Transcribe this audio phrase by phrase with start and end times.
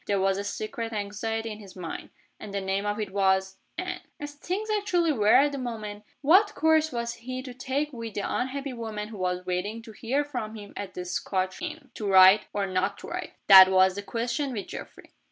[0.07, 2.09] There was a secret anxiety in his mind.
[2.39, 4.01] And the name of it was Anne.
[4.19, 8.21] As things actually were at that moment, what course was he to take with the
[8.21, 11.91] unhappy woman who was waiting to hear from him at the Scotch inn?
[11.93, 12.45] To write?
[12.51, 13.33] or not to write?
[13.45, 15.11] That was the question with Geoffrey.